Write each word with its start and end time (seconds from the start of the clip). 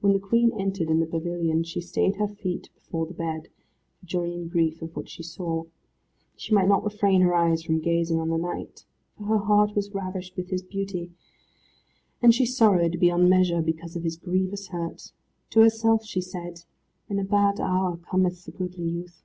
When 0.00 0.12
the 0.12 0.18
Queen 0.18 0.50
entered 0.58 0.90
in 0.90 0.98
the 0.98 1.06
pavilion 1.06 1.62
she 1.62 1.80
stayed 1.80 2.16
her 2.16 2.26
feet 2.26 2.68
before 2.74 3.06
the 3.06 3.14
bed, 3.14 3.46
for 4.00 4.04
joy 4.06 4.32
and 4.32 4.50
grief 4.50 4.82
of 4.82 4.96
what 4.96 5.08
she 5.08 5.22
saw. 5.22 5.66
She 6.34 6.52
might 6.52 6.66
not 6.66 6.82
refrain 6.82 7.20
her 7.22 7.32
eyes 7.32 7.62
from 7.62 7.78
gazing 7.78 8.18
on 8.18 8.30
the 8.30 8.38
knight, 8.38 8.84
for 9.16 9.26
her 9.26 9.38
heart 9.38 9.76
was 9.76 9.94
ravished 9.94 10.36
with 10.36 10.50
his 10.50 10.62
beauty, 10.64 11.12
and 12.20 12.34
she 12.34 12.44
sorrowed 12.44 12.98
beyond 12.98 13.30
measure, 13.30 13.62
because 13.62 13.94
of 13.94 14.02
his 14.02 14.16
grievous 14.16 14.66
hurt. 14.66 15.12
To 15.50 15.60
herself 15.60 16.04
she 16.04 16.20
said, 16.20 16.64
"In 17.08 17.20
a 17.20 17.24
bad 17.24 17.60
hour 17.60 17.96
cometh 17.96 18.44
the 18.44 18.50
goodly 18.50 18.88
youth." 18.88 19.22